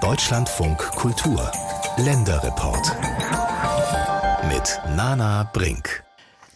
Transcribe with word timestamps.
Deutschlandfunk 0.00 0.78
Kultur 0.78 1.50
Länderreport 1.96 2.96
mit 4.48 4.80
Nana 4.94 5.50
Brink. 5.52 6.04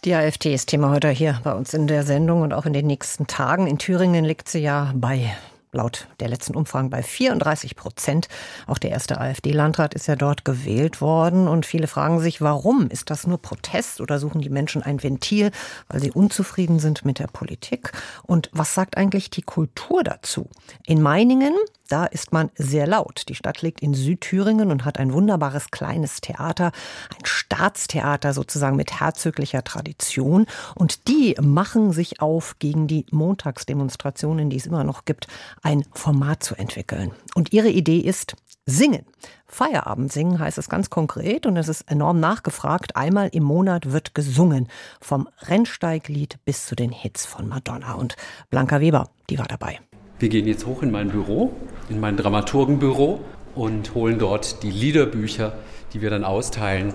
Die 0.05 0.13
AfD 0.13 0.53
ist 0.53 0.69
Thema 0.69 0.91
heute 0.91 1.09
hier 1.09 1.41
bei 1.43 1.51
uns 1.51 1.73
in 1.73 1.87
der 1.87 2.03
Sendung 2.03 2.41
und 2.41 2.53
auch 2.53 2.65
in 2.65 2.71
den 2.71 2.87
nächsten 2.87 3.27
Tagen. 3.27 3.67
In 3.67 3.77
Thüringen 3.77 4.23
liegt 4.23 4.47
sie 4.47 4.59
ja 4.59 4.93
bei 4.95 5.35
laut 5.75 6.07
der 6.19 6.29
letzten 6.29 6.55
Umfragen 6.55 6.89
bei 6.89 7.03
34 7.03 7.75
Prozent. 7.75 8.27
Auch 8.65 8.79
der 8.79 8.91
erste 8.91 9.19
AfD-Landrat 9.19 9.93
ist 9.93 10.07
ja 10.07 10.15
dort 10.15 10.45
gewählt 10.45 11.01
worden. 11.01 11.47
Und 11.47 11.65
viele 11.65 11.87
fragen 11.87 12.19
sich, 12.19 12.41
warum? 12.41 12.87
Ist 12.87 13.09
das 13.09 13.27
nur 13.27 13.37
Protest 13.39 14.01
oder 14.01 14.17
suchen 14.17 14.41
die 14.41 14.49
Menschen 14.49 14.81
ein 14.81 15.03
Ventil, 15.03 15.51
weil 15.89 16.01
sie 16.01 16.11
unzufrieden 16.11 16.79
sind 16.79 17.05
mit 17.05 17.19
der 17.19 17.27
Politik? 17.27 17.91
Und 18.23 18.49
was 18.53 18.73
sagt 18.73 18.97
eigentlich 18.97 19.29
die 19.29 19.43
Kultur 19.43 20.03
dazu? 20.03 20.49
In 20.85 21.01
Meiningen 21.01 21.53
da 21.87 22.05
ist 22.05 22.33
man 22.33 22.49
sehr 22.55 22.87
laut. 22.87 23.25
Die 23.29 23.35
Stadt 23.35 23.61
liegt 23.61 23.81
in 23.81 23.93
Südthüringen 23.93 24.71
und 24.71 24.85
hat 24.85 24.99
ein 24.99 25.13
wunderbares 25.13 25.69
kleines 25.69 26.19
Theater, 26.19 26.71
ein 27.11 27.25
Staatstheater 27.25 28.33
sozusagen 28.33 28.75
mit 28.75 28.99
herzöglicher 28.99 29.63
Tradition. 29.63 30.47
Und 30.73 31.07
die 31.07 31.35
machen 31.41 31.91
sich 31.91 32.21
auf, 32.21 32.57
gegen 32.59 32.87
die 32.87 33.05
Montagsdemonstrationen, 33.11 34.49
die 34.49 34.57
es 34.57 34.65
immer 34.65 34.83
noch 34.83 35.05
gibt, 35.05 35.27
ein 35.65 35.83
Format 35.93 36.43
zu 36.43 36.55
entwickeln. 36.55 37.11
Und 37.33 37.51
ihre 37.51 37.69
Idee 37.69 37.97
ist 37.97 38.35
Singen. 38.67 39.05
Feierabend 39.47 40.11
singen 40.11 40.39
heißt 40.39 40.57
es 40.57 40.69
ganz 40.69 40.89
konkret 40.89 41.45
und 41.45 41.57
es 41.57 41.67
ist 41.67 41.89
enorm 41.89 42.19
nachgefragt. 42.19 42.95
Einmal 42.95 43.29
im 43.31 43.43
Monat 43.43 43.91
wird 43.91 44.15
gesungen. 44.15 44.67
Vom 45.01 45.27
Rennsteiglied 45.41 46.37
bis 46.45 46.65
zu 46.65 46.75
den 46.75 46.91
Hits 46.91 47.25
von 47.25 47.47
Madonna. 47.47 47.93
Und 47.93 48.15
Blanca 48.49 48.79
Weber, 48.79 49.09
die 49.29 49.39
war 49.39 49.47
dabei. 49.47 49.79
Wir 50.19 50.29
gehen 50.29 50.47
jetzt 50.47 50.65
hoch 50.65 50.81
in 50.81 50.91
mein 50.91 51.09
Büro, 51.09 51.51
in 51.89 51.99
mein 51.99 52.15
Dramaturgenbüro 52.15 53.21
und 53.55 53.93
holen 53.95 54.19
dort 54.19 54.63
die 54.63 54.71
Liederbücher, 54.71 55.53
die 55.93 56.01
wir 56.01 56.09
dann 56.09 56.23
austeilen. 56.23 56.93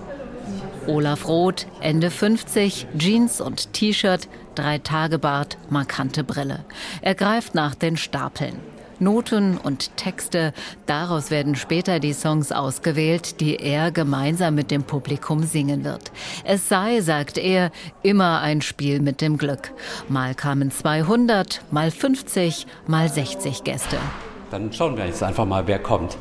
Olaf 0.91 1.25
Roth, 1.25 1.67
Ende 1.79 2.11
50, 2.11 2.85
Jeans 2.97 3.39
und 3.39 3.71
T-Shirt, 3.71 4.27
drei 4.55 4.77
Tage 4.77 5.19
Bart, 5.19 5.57
markante 5.69 6.25
Brille. 6.25 6.65
Er 7.01 7.15
greift 7.15 7.55
nach 7.55 7.75
den 7.75 7.95
Stapeln. 7.95 8.57
Noten 8.99 9.57
und 9.57 9.95
Texte. 9.95 10.51
Daraus 10.87 11.31
werden 11.31 11.55
später 11.55 11.99
die 11.99 12.11
Songs 12.11 12.51
ausgewählt, 12.51 13.39
die 13.39 13.55
er 13.55 13.91
gemeinsam 13.91 14.53
mit 14.53 14.69
dem 14.69 14.83
Publikum 14.83 15.43
singen 15.43 15.85
wird. 15.85 16.11
Es 16.43 16.67
sei, 16.67 16.99
sagt 16.99 17.37
er, 17.37 17.71
immer 18.03 18.41
ein 18.41 18.61
Spiel 18.61 18.99
mit 18.99 19.21
dem 19.21 19.37
Glück. 19.37 19.71
Mal 20.09 20.35
kamen 20.35 20.71
200, 20.71 21.61
mal 21.71 21.89
50, 21.89 22.67
mal 22.85 23.07
60 23.07 23.63
Gäste. 23.63 23.97
Dann 24.51 24.73
schauen 24.73 24.97
wir 24.97 25.05
jetzt 25.05 25.23
einfach 25.23 25.45
mal, 25.45 25.65
wer 25.67 25.79
kommt. 25.79 26.17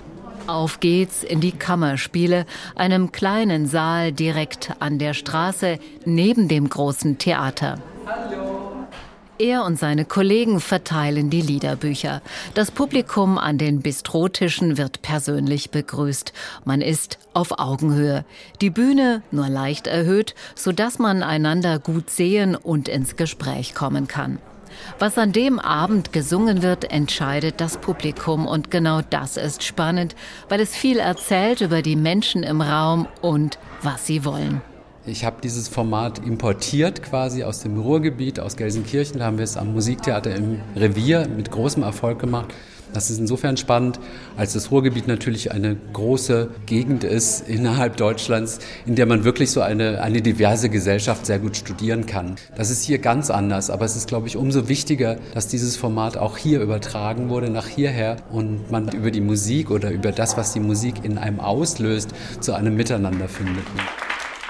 Auf 0.46 0.80
geht's 0.80 1.22
in 1.22 1.40
die 1.40 1.52
Kammerspiele, 1.52 2.46
einem 2.74 3.12
kleinen 3.12 3.66
Saal 3.66 4.12
direkt 4.12 4.72
an 4.80 4.98
der 4.98 5.14
Straße 5.14 5.78
neben 6.04 6.48
dem 6.48 6.68
großen 6.68 7.18
Theater. 7.18 7.78
Hallo. 8.06 8.50
Er 9.40 9.64
und 9.64 9.78
seine 9.78 10.04
Kollegen 10.04 10.60
verteilen 10.60 11.30
die 11.30 11.40
Liederbücher. 11.40 12.20
Das 12.52 12.70
Publikum 12.70 13.38
an 13.38 13.56
den 13.56 13.80
Bistrotischen 13.80 14.76
wird 14.76 15.00
persönlich 15.00 15.70
begrüßt. 15.70 16.34
Man 16.66 16.82
ist 16.82 17.18
auf 17.32 17.58
Augenhöhe. 17.58 18.26
Die 18.60 18.68
Bühne 18.68 19.22
nur 19.30 19.48
leicht 19.48 19.86
erhöht, 19.86 20.34
sodass 20.54 20.98
man 20.98 21.22
einander 21.22 21.78
gut 21.78 22.10
sehen 22.10 22.54
und 22.54 22.86
ins 22.86 23.16
Gespräch 23.16 23.74
kommen 23.74 24.08
kann. 24.08 24.38
Was 24.98 25.18
an 25.18 25.32
dem 25.32 25.58
Abend 25.58 26.12
gesungen 26.12 26.62
wird, 26.62 26.90
entscheidet 26.90 27.60
das 27.60 27.78
Publikum 27.78 28.46
und 28.46 28.70
genau 28.70 29.00
das 29.08 29.36
ist 29.36 29.62
spannend, 29.62 30.14
weil 30.48 30.60
es 30.60 30.74
viel 30.74 30.98
erzählt 30.98 31.60
über 31.60 31.82
die 31.82 31.96
Menschen 31.96 32.42
im 32.42 32.60
Raum 32.60 33.06
und 33.20 33.58
was 33.82 34.06
sie 34.06 34.24
wollen. 34.24 34.60
Ich 35.06 35.24
habe 35.24 35.36
dieses 35.42 35.68
Format 35.68 36.18
importiert 36.18 37.02
quasi 37.02 37.42
aus 37.42 37.60
dem 37.60 37.80
Ruhrgebiet, 37.80 38.38
aus 38.38 38.56
Gelsenkirchen. 38.56 39.18
Da 39.18 39.26
haben 39.26 39.38
wir 39.38 39.44
es 39.44 39.56
am 39.56 39.72
Musiktheater 39.72 40.34
im 40.34 40.60
Revier 40.76 41.26
mit 41.26 41.50
großem 41.50 41.82
Erfolg 41.82 42.18
gemacht. 42.18 42.54
Das 42.92 43.10
ist 43.10 43.18
insofern 43.18 43.56
spannend, 43.56 44.00
als 44.36 44.52
das 44.52 44.70
Ruhrgebiet 44.70 45.06
natürlich 45.06 45.52
eine 45.52 45.76
große 45.92 46.48
Gegend 46.66 47.04
ist 47.04 47.48
innerhalb 47.48 47.96
Deutschlands, 47.96 48.58
in 48.86 48.96
der 48.96 49.06
man 49.06 49.24
wirklich 49.24 49.50
so 49.50 49.60
eine, 49.60 50.02
eine 50.02 50.22
diverse 50.22 50.68
Gesellschaft 50.68 51.26
sehr 51.26 51.38
gut 51.38 51.56
studieren 51.56 52.06
kann. 52.06 52.36
Das 52.56 52.70
ist 52.70 52.82
hier 52.82 52.98
ganz 52.98 53.30
anders, 53.30 53.70
aber 53.70 53.84
es 53.84 53.96
ist, 53.96 54.08
glaube 54.08 54.26
ich, 54.26 54.36
umso 54.36 54.68
wichtiger, 54.68 55.18
dass 55.34 55.48
dieses 55.48 55.76
Format 55.76 56.16
auch 56.16 56.36
hier 56.36 56.60
übertragen 56.60 57.28
wurde, 57.28 57.50
nach 57.50 57.66
hierher 57.66 58.16
und 58.30 58.70
man 58.70 58.88
über 58.88 59.10
die 59.10 59.20
Musik 59.20 59.70
oder 59.70 59.90
über 59.90 60.12
das, 60.12 60.36
was 60.36 60.52
die 60.52 60.60
Musik 60.60 61.04
in 61.04 61.18
einem 61.18 61.40
auslöst, 61.40 62.10
zu 62.40 62.54
einem 62.54 62.74
Miteinander 62.74 63.28
findet. 63.28 63.64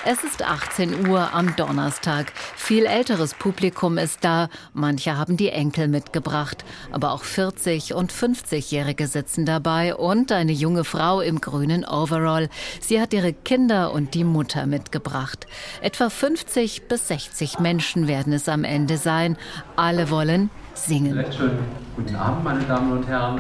Es 0.07 0.25
ist 0.25 0.43
18 0.43 1.09
Uhr 1.09 1.35
am 1.35 1.55
Donnerstag. 1.57 2.33
Viel 2.57 2.87
älteres 2.87 3.35
Publikum 3.35 3.99
ist 3.99 4.25
da. 4.25 4.49
Manche 4.73 5.19
haben 5.19 5.37
die 5.37 5.51
Enkel 5.51 5.89
mitgebracht. 5.89 6.65
Aber 6.91 7.13
auch 7.13 7.23
40- 7.23 7.93
und 7.93 8.11
50-Jährige 8.11 9.07
sitzen 9.07 9.45
dabei 9.45 9.95
und 9.95 10.33
eine 10.33 10.53
junge 10.53 10.85
Frau 10.85 11.21
im 11.21 11.43
grünen 11.43 11.85
Overall. 11.85 12.49
Sie 12.81 12.99
hat 12.99 13.13
ihre 13.13 13.35
Kinder 13.35 13.93
und 13.93 14.15
die 14.15 14.25
Mutter 14.25 14.65
mitgebracht. 14.65 15.47
Etwa 15.83 16.09
50 16.09 16.89
bis 16.89 17.09
60 17.09 17.59
Menschen 17.59 18.09
werden 18.09 18.33
es 18.33 18.49
am 18.49 18.65
Ende 18.65 18.97
sein. 18.97 19.37
Alle 19.77 20.09
wollen 20.09 20.49
singen. 20.73 21.13
Vielleicht 21.13 21.35
schönen 21.35 21.59
guten 21.95 22.17
Abend, 22.17 22.43
meine 22.43 22.65
Damen 22.65 22.93
und 22.93 23.07
Herren. 23.07 23.39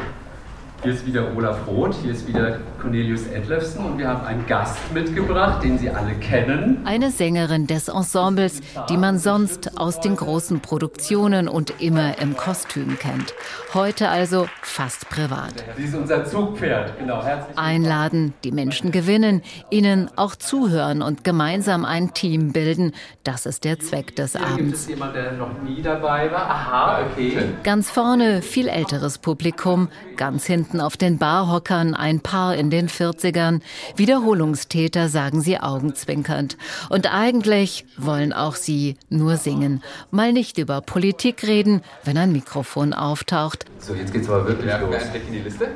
Hier 0.83 0.95
ist 0.95 1.05
wieder 1.05 1.37
Olaf 1.37 1.67
Roth, 1.67 1.95
hier 2.03 2.13
ist 2.13 2.27
wieder 2.27 2.59
Cornelius 2.81 3.27
Edlefsen 3.27 3.85
und 3.85 3.99
wir 3.99 4.09
haben 4.09 4.25
einen 4.25 4.47
Gast 4.47 4.79
mitgebracht, 4.95 5.63
den 5.63 5.77
Sie 5.77 5.91
alle 5.91 6.15
kennen. 6.15 6.81
Eine 6.87 7.11
Sängerin 7.11 7.67
des 7.67 7.89
Ensembles, 7.89 8.63
die 8.89 8.97
man 8.97 9.19
sonst 9.19 9.77
aus 9.79 10.01
den 10.01 10.17
großen 10.17 10.61
Produktionen 10.61 11.49
und 11.49 11.83
immer 11.83 12.19
im 12.19 12.35
Kostüm 12.35 12.99
kennt. 12.99 13.35
Heute 13.75 14.09
also 14.09 14.49
fast 14.63 15.11
privat. 15.11 15.53
Sie 15.77 15.85
ist 15.85 15.95
unser 15.95 16.25
Zugpferd, 16.25 16.99
genau. 16.99 17.23
Herzlich 17.23 17.59
Einladen, 17.59 18.33
die 18.43 18.51
Menschen 18.51 18.91
gewinnen, 18.91 19.43
ihnen 19.69 20.09
auch 20.17 20.35
zuhören 20.35 21.03
und 21.03 21.25
gemeinsam 21.25 21.85
ein 21.85 22.15
Team 22.15 22.53
bilden. 22.53 22.93
Das 23.23 23.45
ist 23.45 23.65
der 23.65 23.81
Zweck 23.81 24.17
des 24.17 24.35
Abends. 24.35 24.57
Gibt 24.57 24.75
es 24.75 24.89
jemand, 24.89 25.15
der 25.15 25.33
noch 25.33 25.61
nie 25.63 25.83
dabei 25.83 26.33
war? 26.33 26.51
Aha, 26.51 27.01
okay. 27.05 27.37
Ganz 27.65 27.91
vorne 27.91 28.41
viel 28.41 28.67
älteres 28.67 29.19
Publikum, 29.19 29.91
ganz 30.17 30.47
hinten 30.47 30.70
Studenten 30.71 30.81
auf 30.81 30.97
den 30.97 31.19
Barhockern, 31.19 31.95
ein 31.95 32.21
Paar 32.21 32.55
in 32.55 32.71
den 32.71 32.89
40ern. 32.89 33.61
Wiederholungstäter, 33.97 35.09
sagen 35.09 35.41
sie 35.41 35.59
augenzwinkernd. 35.59 36.57
Und 36.89 37.13
eigentlich 37.13 37.85
wollen 37.97 38.33
auch 38.33 38.55
sie 38.55 38.97
nur 39.09 39.37
singen. 39.37 39.83
Mal 40.13 40.33
nicht 40.33 40.59
über 40.59 40.81
Politik 40.81 41.43
reden, 41.43 41.83
wenn 42.05 42.17
ein 42.17 42.31
Mikrofon 42.31 42.93
auftaucht. 42.93 43.65
So, 43.81 43.95
jetzt 43.95 44.13
geht's 44.13 44.29
aber 44.29 44.47
wirklich 44.47 44.71
los. 44.81 44.91
Wer 44.91 45.23
in 45.23 45.33
die 45.33 45.39
Liste? 45.41 45.69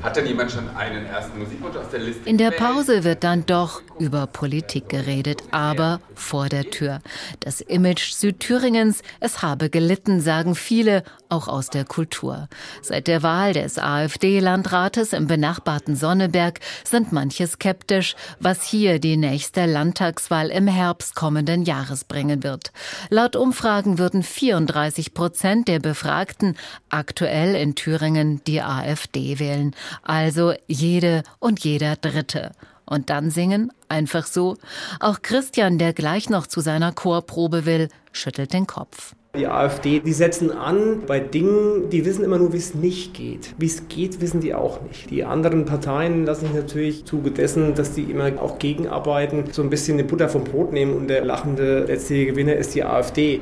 Hat 0.00 0.16
denn 0.16 0.26
jemand 0.26 0.50
schon 0.50 0.68
einen 0.74 1.06
ersten 1.06 1.38
Musikwunsch 1.38 1.76
aus 1.76 1.90
der 1.90 2.00
Liste? 2.00 2.28
In 2.28 2.38
der 2.38 2.50
Pause 2.50 3.04
wird 3.04 3.22
dann 3.22 3.46
doch 3.46 3.82
über 3.98 4.26
Politik 4.26 4.88
geredet, 4.88 5.42
aber 5.52 6.00
vor 6.14 6.48
der 6.48 6.70
Tür. 6.70 7.00
Das 7.40 7.60
Image 7.60 8.12
Südthüringens, 8.12 9.02
es 9.20 9.42
habe 9.42 9.70
gelitten, 9.70 10.20
sagen 10.20 10.54
viele, 10.54 11.04
auch 11.28 11.48
aus 11.48 11.70
der 11.70 11.84
Kultur. 11.84 12.48
Seit 12.82 13.06
der 13.06 13.22
Wahl 13.22 13.52
des 13.52 13.78
AfD-Landrates 13.78 15.12
im 15.12 15.26
benachbarten 15.28 15.96
Sonneberg 15.96 16.60
sind 16.84 17.12
manche 17.12 17.46
skeptisch, 17.46 18.16
was 18.40 18.64
hier 18.64 18.98
die 18.98 19.16
nächste 19.16 19.66
Landtagswahl 19.66 20.50
im 20.50 20.66
Herbst 20.66 21.14
kommenden 21.14 21.62
Jahres 21.62 22.04
bringen 22.04 22.42
wird. 22.42 22.72
Laut 23.08 23.36
Umfragen 23.36 23.98
würden 23.98 24.22
34 24.22 25.14
Prozent 25.14 25.68
der 25.68 25.78
Befragten 25.78 26.56
aktuell 26.90 27.54
in 27.54 27.74
Thüringen 27.74 28.42
die 28.44 28.60
AfD 28.62 29.38
wählen 29.38 29.74
also 30.02 30.54
jede 30.66 31.22
und 31.38 31.60
jeder 31.60 31.96
Dritte. 31.96 32.52
Und 32.84 33.10
dann 33.10 33.30
singen, 33.30 33.72
einfach 33.88 34.26
so. 34.26 34.56
Auch 35.00 35.22
Christian, 35.22 35.78
der 35.78 35.92
gleich 35.92 36.28
noch 36.28 36.46
zu 36.46 36.60
seiner 36.60 36.92
Chorprobe 36.92 37.64
will, 37.64 37.88
schüttelt 38.12 38.52
den 38.52 38.66
Kopf. 38.66 39.14
Die 39.34 39.46
AfD, 39.46 40.00
die 40.00 40.12
setzen 40.12 40.50
an 40.50 41.04
bei 41.06 41.18
Dingen, 41.18 41.88
die 41.88 42.04
wissen 42.04 42.22
immer 42.22 42.36
nur, 42.36 42.52
wie 42.52 42.58
es 42.58 42.74
nicht 42.74 43.14
geht. 43.14 43.54
Wie 43.56 43.64
es 43.64 43.88
geht, 43.88 44.20
wissen 44.20 44.42
die 44.42 44.54
auch 44.54 44.82
nicht. 44.82 45.08
Die 45.08 45.24
anderen 45.24 45.64
Parteien 45.64 46.26
lassen 46.26 46.48
sich 46.48 46.54
natürlich 46.54 47.06
zuge 47.06 47.30
dessen, 47.30 47.74
dass 47.74 47.94
die 47.94 48.02
immer 48.02 48.30
auch 48.42 48.58
gegenarbeiten, 48.58 49.44
so 49.50 49.62
ein 49.62 49.70
bisschen 49.70 49.96
die 49.96 50.02
Butter 50.02 50.28
vom 50.28 50.44
Brot 50.44 50.74
nehmen 50.74 50.94
und 50.94 51.08
der 51.08 51.24
lachende 51.24 51.84
letzte 51.86 52.26
Gewinner 52.26 52.56
ist 52.56 52.74
die 52.74 52.84
AfD. 52.84 53.40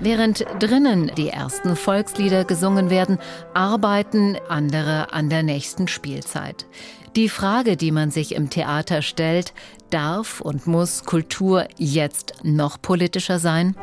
Während 0.00 0.46
drinnen 0.60 1.12
die 1.18 1.28
ersten 1.28 1.76
Volkslieder 1.76 2.46
gesungen 2.46 2.88
werden, 2.88 3.18
arbeiten 3.52 4.38
andere 4.48 5.12
an 5.12 5.28
der 5.28 5.42
nächsten 5.42 5.88
Spielzeit. 5.88 6.64
Die 7.16 7.28
Frage, 7.28 7.76
die 7.76 7.92
man 7.92 8.10
sich 8.10 8.34
im 8.34 8.48
Theater 8.48 9.02
stellt, 9.02 9.52
darf 9.90 10.40
und 10.40 10.66
muss 10.66 11.04
Kultur 11.04 11.66
jetzt 11.76 12.32
noch 12.42 12.80
politischer 12.80 13.38
sein? 13.38 13.76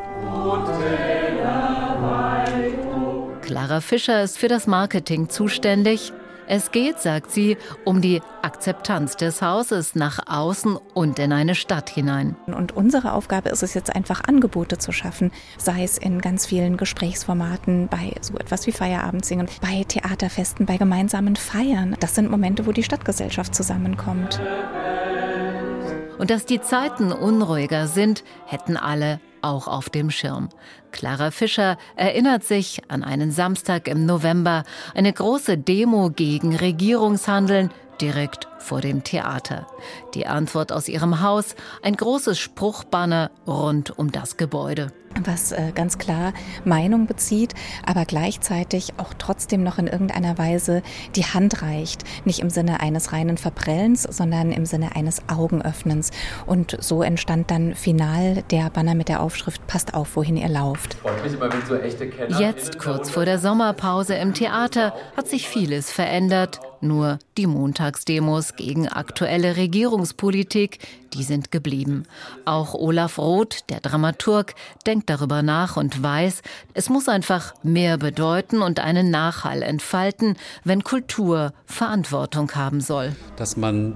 Clara 3.42 3.82
Fischer 3.82 4.22
ist 4.24 4.38
für 4.38 4.48
das 4.48 4.68
Marketing 4.68 5.28
zuständig. 5.30 6.14
Es 6.48 6.72
geht, 6.72 7.00
sagt 7.00 7.30
sie, 7.32 7.58
um 7.86 8.02
die 8.02 8.22
Akzeptanz 8.42 9.18
des 9.18 9.42
Hauses 9.42 9.96
nach 9.96 10.20
außen 10.28 10.78
und 10.94 11.20
in 11.20 11.32
eine 11.32 11.54
Stadt 11.56 11.90
hinein. 11.90 12.36
Und 12.48 12.76
unsere 12.76 13.14
Aufgabe 13.14 13.50
ist 13.50 13.62
es 13.62 13.74
jetzt 13.74 13.96
einfach, 13.96 14.24
Angebote 14.24 14.80
zu 14.80 14.92
schaffen, 14.92 15.32
sei 15.58 15.84
es 15.84 15.98
in 15.98 16.22
ganz 16.22 16.48
vielen 16.48 16.78
Gesprächsformaten, 16.78 17.88
bei 17.88 18.14
so 18.22 18.36
etwas 18.38 18.66
wie 18.66 18.72
Feierabendsingen, 18.72 19.48
bei 19.62 19.84
Theaterfesten, 19.84 20.66
bei 20.66 20.78
gemeinsamen 20.78 21.36
Feiern. 21.36 21.96
Das 22.00 22.16
sind 22.16 22.32
Momente, 22.32 22.66
wo 22.66 22.72
die 22.72 22.84
Stadtgesellschaft 22.84 23.54
zusammenkommt. 23.54 24.40
Und 26.18 26.32
dass 26.32 26.46
die 26.46 26.62
Zeiten 26.62 27.12
unruhiger 27.12 27.88
sind, 27.88 28.24
hätten 28.46 28.76
alle 28.76 29.20
auch 29.42 29.68
auf 29.68 29.90
dem 29.90 30.12
Schirm. 30.12 30.50
Clara 30.92 31.32
Fischer 31.32 31.78
erinnert 31.96 32.44
sich 32.44 32.82
an 32.88 33.04
einen 33.04 33.32
Samstag 33.32 33.88
im 33.88 34.06
November, 34.06 34.64
eine 34.96 35.14
große 35.14 35.58
Demo 35.58 36.10
gegen 36.10 36.56
Regierungshandeln 36.56 37.72
direkt 38.02 38.48
vor 38.58 38.82
dem 38.82 39.04
Theater. 39.04 39.68
Die 40.14 40.28
Antwort 40.28 40.72
aus 40.72 40.88
ihrem 40.88 41.22
Haus, 41.22 41.56
ein 41.82 41.96
großes 41.96 42.40
Spruchbanner 42.40 43.32
rund 43.48 43.98
um 43.98 44.12
das 44.12 44.38
Gebäude 44.38 44.92
was 45.26 45.52
äh, 45.52 45.72
ganz 45.74 45.98
klar 45.98 46.34
Meinung 46.66 47.08
bezieht, 47.08 47.54
aber 47.86 48.06
gleichzeitig 48.06 48.94
auch 48.98 49.14
trotzdem 49.18 49.64
noch 49.64 49.78
in 49.78 49.88
irgendeiner 49.88 50.38
Weise 50.38 50.82
die 51.16 51.26
Hand 51.26 51.62
reicht. 51.62 52.04
Nicht 52.26 52.40
im 52.40 52.50
Sinne 52.50 52.80
eines 52.80 53.12
reinen 53.12 53.38
Verprellens, 53.38 54.04
sondern 54.04 54.52
im 54.52 54.66
Sinne 54.66 54.96
eines 54.96 55.22
Augenöffnens. 55.28 56.12
Und 56.46 56.78
so 56.80 57.04
entstand 57.04 57.52
dann 57.52 57.76
final 57.76 58.44
der 58.52 58.70
Banner 58.70 58.96
mit 58.96 59.10
der 59.10 59.22
Aufschrift 59.22 59.66
Passt 59.68 59.94
auf, 59.94 60.16
wohin 60.16 60.38
ihr 60.38 60.50
lauft. 60.50 60.98
Jetzt, 62.40 62.80
kurz 62.80 63.10
vor 63.10 63.26
der 63.26 63.40
Sommerpause 63.40 64.16
im 64.16 64.34
Theater, 64.34 64.94
hat 65.16 65.28
sich 65.28 65.48
vieles 65.48 65.92
verändert. 65.92 66.60
Nur 66.82 67.20
die 67.38 67.48
Montagsdemos 67.48 68.56
gegen 68.56 68.88
aktuelle 68.88 69.58
Regierungspolitik, 69.58 70.80
die 71.14 71.24
sind 71.24 71.52
geblieben. 71.52 72.04
Auch 72.46 72.74
Olaf 72.74 73.18
Roth, 73.18 73.70
der 73.70 73.80
Dramaturg, 73.80 74.56
denkt 74.86 75.10
darüber 75.10 75.42
nach 75.42 75.78
und 75.78 76.02
weiß, 76.02 76.42
es 76.74 76.90
muss 76.90 77.10
einfach 77.10 77.54
mehr 77.64 77.98
bedeuten 77.98 78.62
und 78.62 78.80
einen 78.80 79.12
Nachhall 79.12 79.62
entfalten, 79.62 80.38
wenn 80.64 80.84
Kultur 80.84 81.54
Verantwortung 81.66 82.52
haben 82.56 82.82
soll. 82.82 83.16
Dass 83.36 83.58
man 83.58 83.96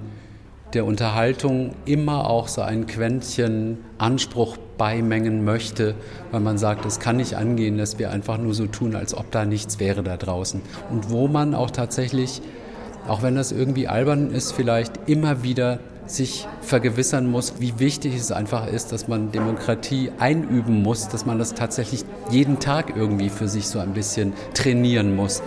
der 0.74 0.86
Unterhaltung 0.86 1.76
immer 1.86 2.30
auch 2.30 2.48
so 2.48 2.62
ein 2.62 2.88
Quäntchen 2.88 3.78
Anspruch 3.98 4.58
beimengen 4.78 5.46
möchte, 5.46 5.96
weil 6.32 6.40
man 6.40 6.58
sagt, 6.58 6.86
es 6.86 7.00
kann 7.00 7.18
nicht 7.18 7.36
angehen, 7.36 7.78
dass 7.78 8.00
wir 8.00 8.12
einfach 8.12 8.38
nur 8.38 8.54
so 8.54 8.66
tun, 8.66 8.96
als 8.96 9.14
ob 9.14 9.32
da 9.32 9.46
nichts 9.46 9.80
wäre 9.80 10.04
da 10.04 10.18
draußen. 10.18 10.62
Und 10.90 11.10
wo 11.10 11.28
man 11.28 11.54
auch 11.54 11.70
tatsächlich, 11.70 12.42
auch 13.08 13.22
wenn 13.22 13.36
das 13.36 13.52
irgendwie 13.52 13.88
albern 13.88 14.32
ist, 14.32 14.52
vielleicht 14.52 14.94
immer 15.08 15.44
wieder 15.44 15.80
sich 16.06 16.48
vergewissern 16.62 17.28
muss, 17.28 17.54
wie 17.60 17.80
wichtig 17.80 18.16
es 18.16 18.32
einfach 18.32 18.68
ist, 18.68 18.92
dass 18.92 19.08
man 19.08 19.32
Demokratie 19.32 20.12
einüben 20.20 20.82
muss, 20.82 21.08
dass 21.08 21.26
man 21.26 21.40
das 21.40 21.54
tatsächlich 21.54 22.04
jeden 22.30 22.60
Tag 22.60 22.96
irgendwie 22.96 23.30
für 23.30 23.48
sich 23.48 23.68
so 23.68 23.80
ein 23.80 23.94
bisschen 23.94 24.34
trainieren 24.54 25.16
muss. 25.16 25.42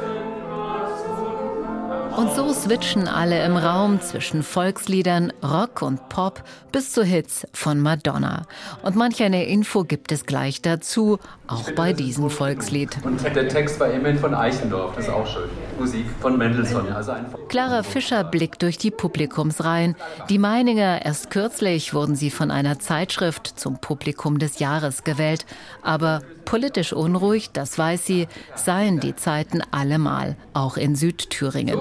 Und 2.16 2.34
so 2.34 2.50
switchen 2.52 3.08
alle 3.08 3.44
im 3.44 3.56
Raum 3.56 4.00
zwischen 4.00 4.42
Volksliedern, 4.42 5.34
Rock 5.42 5.82
und 5.82 6.08
Pop 6.08 6.42
bis 6.72 6.92
zu 6.92 7.04
Hits 7.04 7.46
von 7.52 7.78
Madonna. 7.80 8.46
Und 8.82 8.96
manch 8.96 9.22
eine 9.22 9.44
Info 9.46 9.84
gibt 9.84 10.12
es 10.12 10.24
gleich 10.24 10.62
dazu, 10.62 11.18
auch 11.46 11.70
bei 11.72 11.92
diesem 11.92 12.30
Volkslied. 12.30 12.96
Und 13.04 13.22
der 13.22 13.48
Text 13.48 13.78
war 13.80 13.90
immerhin 13.90 14.18
von 14.18 14.34
Eichendorff, 14.34 14.96
das 14.96 15.06
ist 15.06 15.12
auch 15.12 15.26
schön. 15.26 15.48
Musik 15.78 16.06
von 16.20 16.38
Mendelssohn. 16.38 16.90
Also 16.92 17.12
Clara 17.48 17.82
Fischer 17.82 18.24
blickt 18.24 18.62
durch 18.62 18.78
die 18.78 18.90
Publikumsreihen. 18.90 19.94
Die 20.30 20.38
Meininger, 20.38 21.04
erst 21.04 21.30
kürzlich 21.30 21.92
wurden 21.92 22.16
sie 22.16 22.30
von 22.30 22.50
einer 22.50 22.78
Zeitschrift 22.78 23.46
zum 23.46 23.78
Publikum 23.78 24.38
des 24.38 24.58
Jahres 24.58 25.04
gewählt. 25.04 25.44
Aber 25.82 26.22
politisch 26.46 26.92
unruhig, 26.92 27.50
das 27.52 27.76
weiß 27.76 28.06
sie, 28.06 28.28
seien 28.54 29.00
die 29.00 29.14
Zeiten 29.16 29.62
allemal, 29.70 30.36
auch 30.54 30.76
in 30.78 30.96
Südthüringen. 30.96 31.76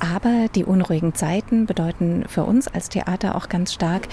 Aber 0.00 0.46
die 0.54 0.64
unruhigen 0.64 1.14
Zeiten 1.14 1.66
bedeuten 1.66 2.24
für 2.28 2.44
uns 2.44 2.68
als 2.68 2.88
Theater 2.88 3.34
auch 3.34 3.48
ganz 3.48 3.72
stark, 3.72 4.08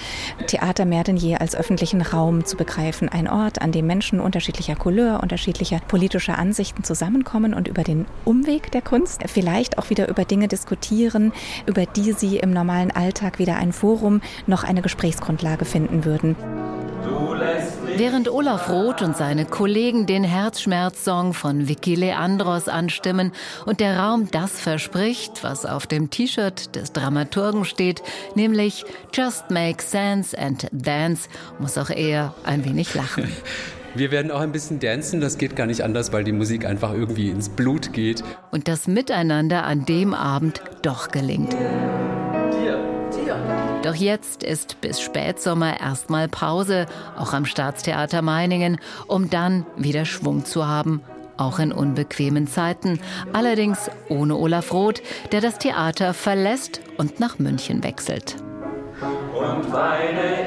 Theater 0.46 0.84
mehr 0.84 1.04
denn 1.04 1.16
je 1.16 1.36
als 1.36 1.54
öffentlichen 1.54 2.02
Raum 2.02 2.44
zu 2.44 2.56
begreifen. 2.56 3.08
Ein 3.08 3.28
Ort, 3.28 3.62
an 3.62 3.72
dem 3.72 3.86
Menschen 3.86 4.20
unterschiedlicher 4.20 4.76
Couleur, 4.76 5.22
unterschiedlicher 5.22 5.80
politischer 5.86 6.38
Ansichten 6.38 6.84
zusammenkommen 6.84 7.54
und 7.54 7.68
über 7.68 7.82
den 7.82 8.06
Umweg 8.24 8.70
der 8.72 8.82
Kunst 8.82 9.22
vielleicht 9.26 9.78
auch 9.78 9.90
wieder 9.90 10.08
über 10.08 10.24
Dinge 10.24 10.48
diskutieren, 10.48 11.32
über 11.66 11.86
die 11.86 12.12
sie 12.12 12.38
im 12.38 12.50
normalen 12.50 12.90
Alltag 12.90 13.38
weder 13.38 13.56
ein 13.56 13.72
Forum 13.72 14.20
noch 14.46 14.64
eine 14.64 14.82
Gesprächsgrundlage 14.82 15.64
finden 15.64 16.04
würden. 16.04 16.36
Während 17.98 18.28
Olaf 18.28 18.68
Roth 18.68 19.00
und 19.00 19.16
seine 19.16 19.46
Kollegen 19.46 20.04
den 20.04 20.22
Herzschmerz-Song 20.22 21.32
von 21.32 21.66
Vicky 21.66 21.94
Leandros 21.94 22.68
anstimmen 22.68 23.32
und 23.64 23.80
der 23.80 23.98
Raum 23.98 24.28
das 24.30 24.60
verspricht, 24.60 25.42
was 25.42 25.64
auf 25.64 25.86
dem 25.86 26.10
T-Shirt 26.10 26.76
des 26.76 26.92
Dramaturgen 26.92 27.64
steht, 27.64 28.02
nämlich 28.34 28.84
Just 29.14 29.50
Make 29.50 29.82
Sense 29.82 30.38
and 30.38 30.66
Dance, 30.72 31.30
muss 31.58 31.78
auch 31.78 31.88
er 31.88 32.34
ein 32.44 32.66
wenig 32.66 32.94
lachen. 32.94 33.32
Wir 33.94 34.10
werden 34.10 34.30
auch 34.30 34.40
ein 34.40 34.52
bisschen 34.52 34.78
dancen, 34.78 35.22
das 35.22 35.38
geht 35.38 35.56
gar 35.56 35.66
nicht 35.66 35.82
anders, 35.82 36.12
weil 36.12 36.22
die 36.22 36.32
Musik 36.32 36.66
einfach 36.66 36.92
irgendwie 36.92 37.30
ins 37.30 37.48
Blut 37.48 37.94
geht. 37.94 38.22
Und 38.50 38.68
das 38.68 38.88
Miteinander 38.88 39.64
an 39.64 39.86
dem 39.86 40.12
Abend 40.12 40.60
doch 40.82 41.08
gelingt. 41.08 41.56
Doch 43.86 43.94
jetzt 43.94 44.42
ist 44.42 44.80
bis 44.80 45.00
Spätsommer 45.00 45.78
erstmal 45.80 46.26
Pause, 46.26 46.86
auch 47.16 47.32
am 47.32 47.44
Staatstheater 47.46 48.20
Meiningen, 48.20 48.80
um 49.06 49.30
dann 49.30 49.64
wieder 49.76 50.04
Schwung 50.04 50.44
zu 50.44 50.66
haben. 50.66 51.02
Auch 51.36 51.60
in 51.60 51.70
unbequemen 51.70 52.48
Zeiten, 52.48 52.98
allerdings 53.32 53.88
ohne 54.08 54.34
Olaf 54.34 54.72
Roth, 54.72 55.02
der 55.30 55.40
das 55.40 55.58
Theater 55.58 56.14
verlässt 56.14 56.80
und 56.96 57.20
nach 57.20 57.38
München 57.38 57.84
wechselt. 57.84 58.34
Und 59.00 59.72
weine 59.72 60.45